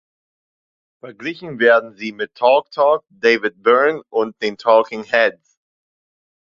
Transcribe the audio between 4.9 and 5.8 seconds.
Heads.